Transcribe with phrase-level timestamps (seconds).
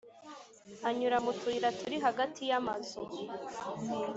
[0.87, 2.99] anyura mutuyira turi hagati yamazu,